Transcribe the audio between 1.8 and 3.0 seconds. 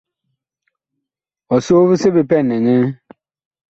vi seɓe pɛ nɛŋɛɛ.